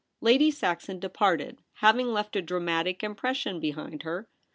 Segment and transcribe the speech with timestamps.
[0.19, 4.27] Lady Saxon departed, having left a dra matic Impression behind her.